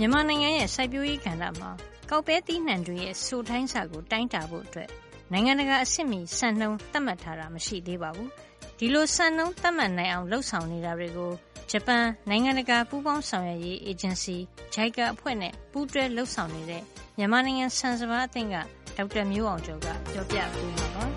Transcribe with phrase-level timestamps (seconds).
[0.00, 1.70] မြန်မာနိုင်ငံရဲ့စိုက်ပျိုးရေးကဏ္ဍမှာ
[2.10, 4.88] ကောက်ပဲသီးနှံတွေရဲ့စိုထိုင်းဆကိုတိုင်းတာဖို့အတွက်
[5.32, 8.28] နိုင်ငံတကာအဆင့်မီစံနှုန်းသတ်မှတ်ထားတာမရှိသေးပါဘူး။
[8.78, 11.32] ဒီလိုစံနှုန်းသတ်မှတ်နိုင်အောင်လှုပ်ဆောင်နေတာတွေကို
[11.70, 14.36] ဂျပန်နိုင်ငံတကာပူးပေါင်းဆောင်ရွက်ရေးအေဂျင်စီ
[14.74, 16.82] JICA အဖွဲ့နဲ့ပူးတွဲလှုပ်ဆောင်နေတဲ့
[17.18, 18.56] မြန်မာနိုင်ငံဆန်စပါးအသင်းက
[18.96, 21.04] ဒေါက်တာမျိုးအောင်ကျော်ကပြောပြပေးမှာပါ။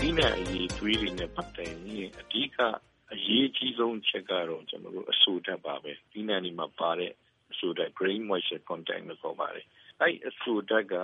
[0.00, 2.58] ဒီနဲ့အရေးသွေးတွေနဲ့ပတ်သက်ရင်အဓိက
[3.12, 7.12] အရေးကြီးဆုံးချက်ကတော့ကျွန်တော်တို့အဆိုဓာတ်ပါပဲဒီနေ့ဒီမှာပါတဲ့
[7.52, 9.66] အဆိုဓာတ် grain moisture content လို့ခေါ်ပါတယ်
[10.02, 10.94] အဲ့အဆူဓာတ်က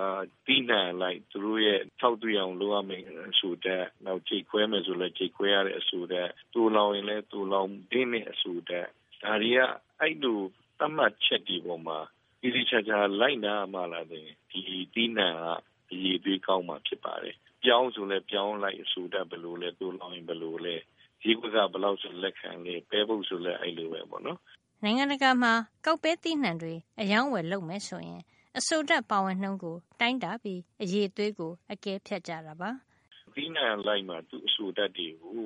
[0.45, 8.87] ပြီးနိုင်လိုက်သူတို့ရဲ့ထောက်သွင်းအောင်လုပ်ရမယ်အဆူဓာတ်နောက်ကြိတ်ခွဲမယ်ဆိုလည်းကြိတ်ခွဲရတဲ့အဆူဓာတ်တူလောင်ရင်လည်းတူလောင်တင်းတဲ့အဆူဓာတ်
[9.23, 9.59] ဒါတွေက
[10.01, 10.39] အဲ့လို
[10.79, 11.99] သတ်မှတ်ချက်ဒီပေါ်မှာ
[12.41, 14.59] ဒီဒီချာချာလိုက်နာမှလာတယ်ဒီ
[14.93, 15.45] တီးနှံက
[15.91, 20.75] အရေးသွေးကောင်းမှဖြစ်ပါတယ်ပြောင်းဆိုလဲပြောင်းလိုက်အဆူဓာတ်ဘယ်လိုလဲတူလောင်ရင်ဘယ်လိုလဲ
[21.25, 24.39] ဈေးကွက်ကဘယ်လောက်ဆိုလက်ခံလဲပဲပုတ်ဆိုလဲအဲ့လိုပဲပေါ့နော်
[24.83, 25.53] နိုင်ငံတကာမှာ
[25.85, 28.21] ကောက်ပဲသီးနှံတွေအယောင်းဝယ်လုပ်မယ်ဆိုရင်
[28.57, 32.69] အဆိုဓာတ်ပါဝင်နှုန်းကိုတိုင်းတာပြီးအရည်အသွေးကိုအကဲဖြတ်ကြတာပါ။
[33.35, 35.41] သီးနှံလိုက်မှာသူ့အဆိုဓာတ်တွေကို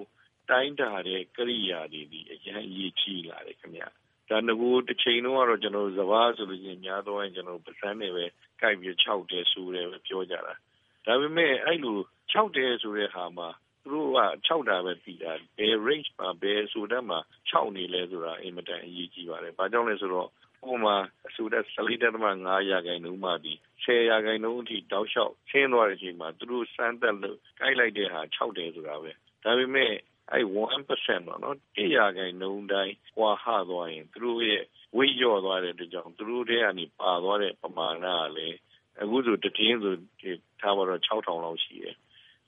[0.50, 3.84] တိုင်းတာတဲ့ကိရိယာတွေဒီအရင်အရေးကြီးလာတယ်ခင်ဗျ။
[4.30, 8.26] ဒါငကိုတစ်ချိန်လုံးကတော့ကျွန်တော်စဘာဆိုလို့ရှိရင်များသောအားကျွန်တော်ပစမ်းနေပဲ
[8.59, 10.54] ကြိုက်ပြီး6တယ်ဆိုတယ်ပဲပြောကြတာ။
[11.06, 11.98] ဒါပေမဲ့အဲ့လို
[12.34, 13.50] 6တယ်ဆိုတဲ့ဟာမှာ
[13.84, 17.20] သူတို့က6တာပဲပြီးတာဘယ် range မှာဘယ်ဆိုတဲ့မှာ
[17.52, 20.30] 6နေလဲဆိုတာအင်မတန်အရေးကြီးပါတယ်။ဘာကြောင့်လဲဆိုတော့
[20.72, 20.96] ဥပမာ
[21.28, 29.12] အဆိုတဲ့14.5ရာခိုင်နှုန်းမှဒီ10ရာခိုင်နှုန်းအထိတောက်လျှောက်ဆင်းသွားတဲ့အချိန်မှာသူတို့စမ်းသပ်လို့ကိုက်လိုက်တဲ့ဟာ6တယ်ဆိုတာပဲ
[29.44, 29.94] ဒါပေမဲ့
[30.32, 34.64] အဲ့1%ပေါ့နော်1ရာခိုင်နှုန်းတိုင်းဟွာဟသွားရင်သူတို့ရဲ့
[34.98, 38.58] ဝိရော့သွားတဲ့အတွက်ကြောင့်သူတို့တဲ့ကနေပါသွားတဲ့ပမာဏကလည်း
[39.02, 39.96] အခုဆိုတတင်းဆို
[40.62, 41.96] ထားပါတော့6000လောက်ရှိတယ်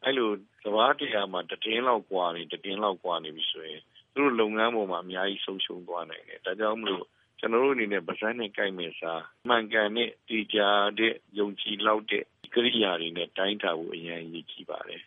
[0.05, 0.29] အဲ့လို
[0.63, 3.81] စဘာတရားမှာတည်င်းလောက်กว่าနေတည်င်းလောက်กว่าနေပြီဆိုရင်
[4.13, 7.05] သူတို့လုပ်ငန်းပေါ်မှာအများကြီးဆုံးရှုံးသွားနိုင်တယ်ဒါကြောင့်မလို့
[7.39, 12.23] ကျွန်တော်တို့အနေနဲ့ဗဇန်းနဲ့ကြိုက်မယ်စားမှန်ကန်တဲ့တရားတဲ့ယုံကြည်လောက်တဲ့
[12.53, 15.01] ကိရိယာတွေနဲ့တိုင်းတာဖို့အရင်ရည်ကြီးပါတယ်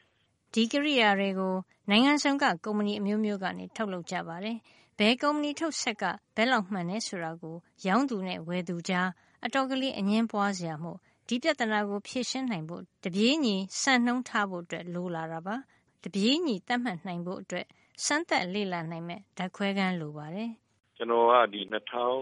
[0.53, 1.54] ဒီကိရိယာတွေကို
[1.91, 4.56] နိုင်ငံဆောင်ကကုမ္ပဏီအမျိုးမျိုးကနေထုတ်လုပ်ကြပါတယ်
[4.99, 6.04] ဘယ်ကုမ္ပဏီထုတ်ဆက်က
[6.37, 7.56] ဘယ်လောက်မှန်လဲဆိုတာကို
[7.87, 9.09] ရောင်းသူနဲ့ဝယ်သူကြား
[9.44, 10.99] အတော်ကလေးအငင်းပွားစရာမို့
[11.29, 15.57] ဒီပြဿနာကို ဖြေရှင်းနိုင်ဖို့ တပြေးညီ စံနှုန်းထားဖို့အတွက်လိုလာတာပါ
[16.05, 17.67] တပြေးညီ သတ်မှတ်နိုင်ဖို့အတွက်
[18.05, 20.51] စမ်းသပ်လေ့လာနိုင်မဲ့ဓာတ်ခွဲခန်း လိုပါတယ်
[20.97, 21.60] ကျွန်တော်က ဒီ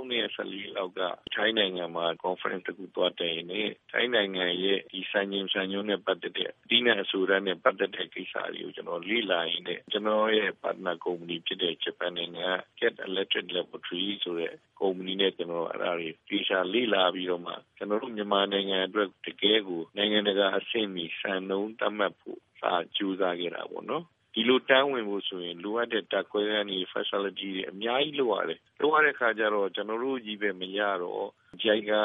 [0.08, 1.00] 2014လောက်က
[1.34, 3.60] ထိုင်းနိုင်ငံမှာ conference တခုသွားတယ်နေ
[3.92, 14.52] ထိုင်းနိုင်ငံရဲ့ ဒီစံချိန်စံညွှန်းနဲ့ ပတ်သက်တဲ့ဒီနဲ့အဆိုရနဲ့ ပတ်သက်တဲ့ ကိစ္စတွေကို ကျွန်တော်လေ့လာရင်းနဲ့ ကျွန်တော်ရဲ့ partner company ဖြစ်တဲ့ Japan နိုင်ငံ Get Electric Laboratory ဆိုတဲ့
[14.80, 31.26] company နဲ့ ကျွန်တော် အဲ့ဒါတွေပြေချာလေ့လာပြီးတော့မှ ကျွန်တော်တို့ မြန်မာနိုင်ငံအတွက် တကယ်ကို နိုင်ငံတကာအဆင့်မီ စံနှုန်းသတ်မှတ်ဖို့စာကြိုးစားခဲ့တာပေါ့နော် ဒီလိုတန်းဝင်ဖို့ဆိုရင်လိုအပ်တဲ့တက်ခွဲခန်းတွေ facility တွေအများကြီးလိုရတယ်လိုရတဲ့ခါကျတော့ကျွန်တော်တို့ကြီးပဲမရတော့
[31.62, 32.00] JICA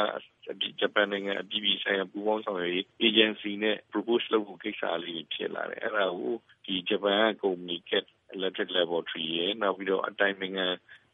[0.80, 8.06] ဂျပန်နိုင်ငံအပြည်ပြည်ဆိုင်ရာပူးပေါင်းဆောင်ရွက်ရေး agency နဲ့ propose လုပ်ဖို့ကိစ္စလေးဖြစ်လာတယ်အဲ့ဒါကိုဒီဂျပန်ကုမ္ပဏီ Cat
[8.36, 10.68] Electric Laboratory ရဲ့နောက်ပြီးတော့အတိုင်းအငံ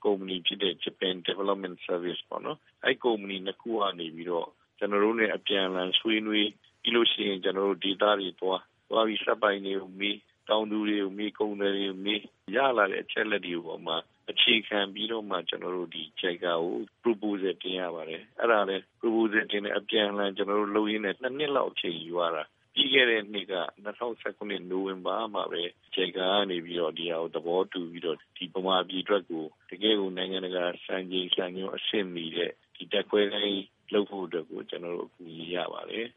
[0.04, 6.50] ကုမ္ပဏီဖြစ်တဲ့ Japan Development Service ပေါ့နော်အဲ့ကုမ္ပဏီနှစ်ခုကနေပြီးတော့ကျွန်တော်တို့ ਨੇ အပြန်အလှန်ဆွေးနွေး
[6.82, 10.18] ပြီးလို့ရှိရင်ကျွန်တော်တို့ data တွေသွားသွားပြီးစက်ပိုင်းတွေကိုမေး
[10.50, 12.22] တောင်သူတွေကိုမေးကုန်တယ်တွေကိုမေး
[12.56, 13.98] ရလာတဲ့အချက်လက်တွေပေါ်မှာ
[14.32, 22.44] အခြေခံပြီးတော့မှကျွန်တော်တို့ဒီ JICA ကို proposal တင်ရပါတယ်အဲ့ဒါလည်း proposal တင်တဲ့အပြန်အလှန်ကျွန်တော်တို့လုပ်ရင်းနဲ့နှစ်နှစ်လောက်အချိန်ယူရတာ
[22.74, 23.56] ပြီးခဲ့တဲ့နှစ်က
[24.10, 25.62] 2019နိုဝင်ဘာမှာပဲ
[25.96, 33.62] JICA ကနေပြီးတော့ဒီဟာကိုသဘောတူပြီးတော့ဒီပမာပြည်အတွက်ကိုတကယ်ကိုနိုင်ငံတကာစံချိန်စံညွှန်းအဆင့်မီတဲ့ဒီတက်ခွဲတိုင်း
[33.94, 36.08] လုပ်ဖို့အတွက်ကိုကျွန်တော်တို့အကူအညီရပါတယ်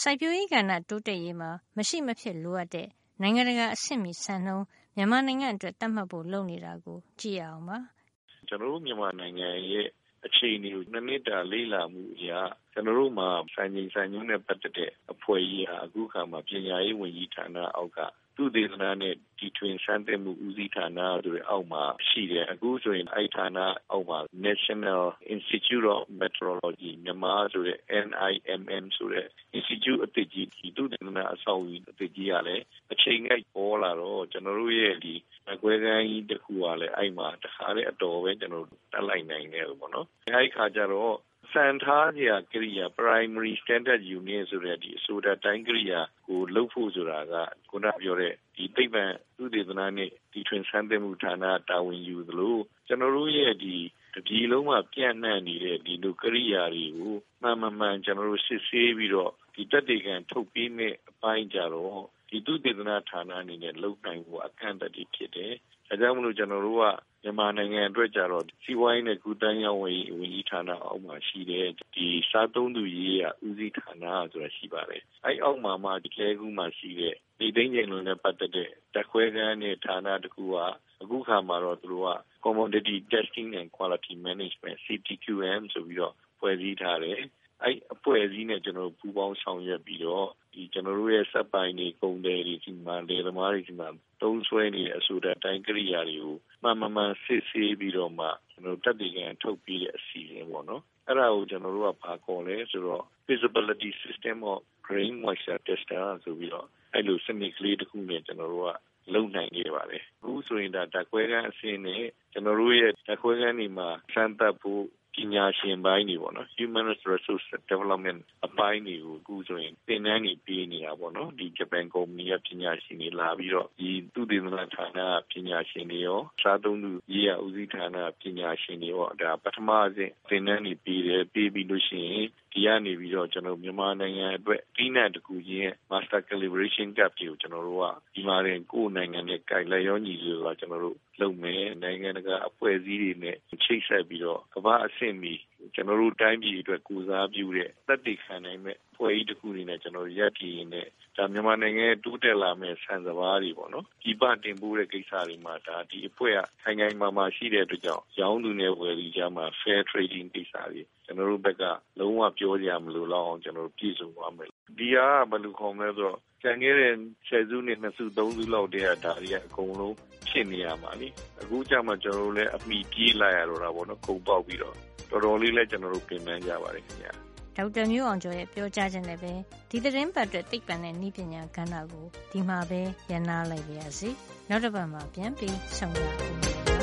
[0.00, 2.88] စိုက်ပျိုးရေးကဏ္ဍတိုးတက်ရေးမှာမရှိမဖြစ်လိုအပ်တဲ့
[3.22, 4.66] နိုင်ငံတကာအဆင့်မီစံနှုန်း
[4.96, 7.78] မြန်မာနိုင်ငံအတွက် သတ်မှတ်ဖို့ လုပ်နေတာကို ကြည့်ရအောင်ပါ။
[8.48, 9.86] ကျွန်တော်တို့ မြန်မာနိုင်ငံရဲ့
[10.26, 12.30] အခြေအနေကိုနှစ်နှစ်တာ လေ့လာမှုအရ
[12.72, 18.00] ကျွန်တော်တို့မှာ စံချိန်စံညွှန်းနဲ့ ပတ်သက်တဲ့ အဖွဲ့ကြီးဟာ အခုခါမှာ ပညာရေးဝန်ကြီးဌာနအောက်က
[18.36, 23.58] သူတေသနာနဲ့ဒီထွင်စမ်းသပ်မှုဦးစီးဌာနဆိုတဲ့အောက်မှာရှိတယ်အခုဆိုရင်အဲ့ဌာန
[23.90, 25.02] အောက်မှာ National
[25.34, 29.26] Institute of Meteorology မြန်မာဆိုတဲ့ NIMM ဆိုတဲ့
[29.58, 35.14] institute အသစ်ကြီးဒီသူတေသနာအဆောက်အဦအသစ်ကြီးကလည်းအချိန်ငိုက်ပေါ်လာတော့ကျွန်တော်တို့ရဲ့ဒီ
[35.52, 41.14] အကွဲကန်းကြီးတစ်ခုကလည်းအဲ့မှာတခါတည်းအတော်ပဲကျွန်တော်တက်လိုက်နိုင်တယ်ပေါ့နော်အဲ့ခါကျတော့
[41.56, 47.34] စံထားစရာကိရိယာ primary standard unit ဆိုတဲ့ဒီအဆိုတာတိုင်းကိရိယာကိုလှုပ်ဖို့ဆိုတာက
[47.70, 49.04] ခုနပြောတဲ့ဒီသိပ္ပံ
[49.36, 53.76] သုတေသနနဲ့ဒီထွင်ဆန်းသမှုဌာနတာဝန်ယူသလိုကျွန်တော်တို့ရဲ့ဒီ
[54.14, 65.52] တပြည်လုံးမှာပြန့်နှံ့နေတဲ့ဒီလိုကိရိယာတွေကိုမှန်မှန်ကျွန်တော်တို့စစ်ဆေးပြီးတော့ ဒီတက်တေကန်ထုတ်ပြီးမဲ့အပိုင်းကြတော့ဒီသူတေသနာဌာနအနေနဲ့လုံနိုင်ဖို့အကန့်အသတ်ဖြစ်တယ်။
[65.88, 66.84] ဒါကြောင့်မလို့ကျွန်တော်တို့က
[67.22, 80.56] မြန်မာနိုင်ငံအတွက်ကျတော့စီးပွားရေးနဲ့ကူးသန်းရောင်းဝယ်ရေးဝန်ကြီးဌာနအောက်မှာရှိတဲ့ဒီစားသုံးသူရေးရာဦးစီးဌာနဆိုတာရှိပါတယ်။အဲ့အောက်မှာမှဒီလဲကူးမှာရှိတဲ့ဒီသိန်းကျင်လုံးနဲ့ပတ်သက်တဲ့တက်ခွဲကန်းနဲ့ဌာနတခုက
[81.02, 82.10] အခုခါမှာတော့သူတို့က
[82.44, 87.20] Commodity Testing and Quality Management CTQM ဆိုပြီးတော့ဖွဲ့စည်းထားတယ်။
[87.62, 93.88] အဲ့အဖွဲ့အစည်းနဲ့ကျွန်တော်တို့ပူးပေါင်းဆောင်ရွက်ပြီးတော့ဒီကျွန်တော်တို့ရဲ့စက်ပိုင်းတွေကုန်တယ်တွေဒီမှာလေသမားတွေဒီမှာ
[94.22, 108.70] သုံးဆွဲနေတဲ့အဆိုတဲ့အတိုင်းကိရိယာတွေကိုမှန်မှန်မှန်စစ်ဆေးပြီးတော့မှကျွန်တော်တက်တည်ကန်ထုတ်ပြီးတဲ့အစီအစဉ်ပေါ့နော်အဲ့ဒါကိုကျွန်တော်တို့ကဘာခေါ်လဲဆိုတော့ visibility system of grain moisture tester ဆိုပြီးတော့အဲ့လိုစနစ်ကလေးတစ်ခုနဲ့ကျွန်တော်တို့က
[109.14, 114.84] လုံနိုင်ခဲ့ပါတယ်အခုဆိုရင်ဒါတက်ခွဲကန်းအစင်းနဲ့ကျွန်တော်တို့ရဲ့တက်ခွဲကန်းဒီမှာစမ်းသပ်ဖို့
[115.16, 124.98] ပညာရှင်ပိုင်းတွေပေါ့နော် human resource development အပိုင်းတွေကိုအခုဆိုရင်သင်တန်းတွေပေးနေတာပေါ့နော်ဒီဂျပန်ကုမ္ပဏီကပညာရှင်တွေလာပြီးတော့ဒီသူတေသနဌာန
[125.30, 137.84] ပညာရှင်တွေရောစားသုံးသူရေးရဦးစီးဌာနပညာရှင်တွေရောဒါပထမအဆင့်သင်တန်းတွေပေးတယ်ပေးပြီးလို့ရှိရင်ဒီကနေပြီးတော့ကျွန်တော်မြန်မာနိုင်ငံအတွက်ပြီးနက်တကူချင်း master calibration gap တွေကိုကျွန်တော်တို့က
[138.14, 145.34] ဒီမှာရင်ကိုယ်နိုင်ငံနဲ့ကြိုက်လက်ရောညီဆိုတာကျွန်တော်တို့ လုပ်မယ် နိုင်ငံတကာအဖွဲ့အစည်းတွေနဲ့ ချိတ်ဆက်ပြီးတော့ ကမ္ဘာအဆင့်မီ
[145.76, 150.86] ကျွန်တော်တို့တိုင်းပြည်အတွက်ကူစားပြုတဲ့ သက်တည်ခံနိုင်မဲ့ဖွဲ့ကြီးတစ်ခုအနေနဲ့ ကျွန်တော်ရက်ပြည်ရင်းနဲ့
[151.16, 161.64] ဒါမြန်မာနိုင်ငံတိုးတက်လာမဲ့ဆန်စပါးတွေပေါ့နော်ဒီပတင်ပို့တဲ့ကိစ္စတွေမှာ ဒါဒီအဖွဲ့က ခိုင်ခိုင်မာမာရှိတဲ့အတွက်ကြောင့် ရောင်းသူနဲ့ ဝယ်သူကြားမှာ fair trading ကိစ္စတွေ ကျွန်တော်တို့ဘက်က
[161.98, 166.92] လုံးဝပြောကြရမလို့လောက်အောင် ကျွန်တော်တို့ ပြည်စုံသွားမယ် ဒီဟာဘယ်လိုခေါ်မလဲဆိုတော့ ကျန်ခဲ့တဲ့
[167.28, 169.94] ဆယ်စုနှစ် နှစ်စု သုံးစုလောက်တည်းက ဒါတွေက အကုန်လုံး
[170.28, 171.08] ဖြစ်နေရမှာလी
[171.40, 174.76] အခုကျမှ ကျွန်တော်တို့လည်း အမိပြေးလိုက်ရတော့တာပေါ့နော် ခုံပေါက်ပြီးတော့
[175.10, 177.12] တော်တော်လေးလည်း ကျွန်တော်တို့ပြင်ပန်းကြပါတယ်ခင်ဗျာ
[177.56, 179.32] ဒေါက်တာမျိုးအောင်ကျော်ရဲ့ ပြောကြားခြင်းနဲ့ပဲ
[179.70, 182.80] ဒီသတင်းပတ်အတွက် သိပ္ပံနဲ့ဤပညာကဏ္ဍကို ဒီမှာပဲ
[183.10, 184.08] ရန်နာလိုက်ပါရစေ
[184.48, 186.75] နောက်တစ်ပတ်မှာ ပြန်ပြီးဆုံရအောင်